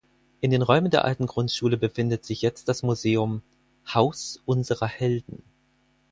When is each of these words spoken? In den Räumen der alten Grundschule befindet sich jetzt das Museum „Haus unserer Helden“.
In 0.39 0.49
den 0.49 0.63
Räumen 0.63 0.89
der 0.89 1.05
alten 1.05 1.27
Grundschule 1.27 1.77
befindet 1.77 2.25
sich 2.25 2.41
jetzt 2.41 2.67
das 2.69 2.81
Museum 2.81 3.43
„Haus 3.93 4.41
unserer 4.47 4.87
Helden“. 4.87 5.43